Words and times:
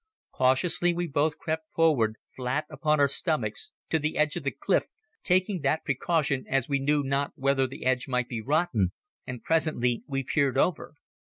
Cautiously, 0.31 0.93
we 0.95 1.05
both 1.05 1.37
crept 1.37 1.71
forward, 1.71 2.15
flat 2.35 2.65
upon 2.71 2.99
our 2.99 3.07
stomachs, 3.07 3.71
to 3.89 3.99
the 3.99 4.17
edge 4.17 4.35
of 4.35 4.41
the 4.41 4.49
cliff, 4.49 4.85
taking 5.21 5.61
that 5.61 5.85
precaution 5.85 6.43
as 6.49 6.67
we 6.67 6.79
knew 6.79 7.03
not 7.03 7.33
whether 7.35 7.67
the 7.67 7.85
edge 7.85 8.07
might 8.07 8.27
be 8.27 8.41
rotten, 8.41 8.93
and 9.27 9.43
presently 9.43 10.01
we 10.07 10.23
peered 10.23 10.57
over. 10.57 10.95